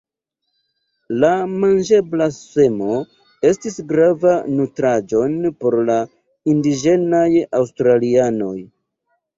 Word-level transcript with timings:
La 1.23 1.29
manĝebla 1.65 2.27
semo 2.39 2.97
estis 3.51 3.79
grava 3.93 4.35
nutraĵon 4.57 5.39
por 5.63 5.81
la 5.93 6.03
indiĝenaj 6.57 7.31
aŭstralianoj. 7.63 8.59